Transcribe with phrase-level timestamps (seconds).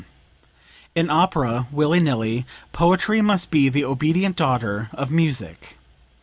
[0.95, 5.77] "In opera, willy nilly, poetry must be the obedient daughter of music.